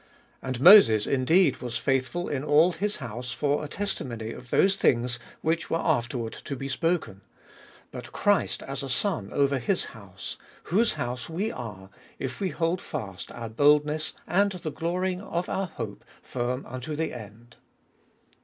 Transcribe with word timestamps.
5. 0.41 0.49
And 0.55 0.61
Moses 0.61 1.05
indeed 1.05 1.57
was 1.57 1.77
faithful 1.77 2.27
in 2.27 2.43
all 2.43 2.71
his 2.71 2.95
house, 2.95 3.31
for 3.31 3.63
a 3.63 3.67
testimony 3.67 4.31
of 4.31 4.49
those 4.49 4.75
things 4.75 5.19
which 5.41 5.69
were 5.69 5.77
afterward 5.77 6.33
to 6.45 6.55
be 6.55 6.67
spoken: 6.67 7.21
6. 7.91 7.91
But 7.91 8.11
Christ 8.11 8.63
as 8.63 8.81
a 8.81 8.89
Son, 8.89 9.29
over 9.31 9.59
his 9.59 9.85
house; 9.93 10.39
whose 10.63 10.93
house 10.93 11.29
are 11.29 11.33
we, 11.33 11.53
if 12.17 12.41
we 12.41 12.49
hold 12.49 12.81
fast 12.81 13.31
our 13.31 13.49
boldness 13.49 14.13
and 14.25 14.51
the 14.53 14.71
glorying 14.71 15.21
of 15.21 15.47
our 15.47 15.67
hope 15.67 16.03
firm 16.23 16.65
unto 16.65 16.95
the 16.95 17.13
end. 17.13 17.57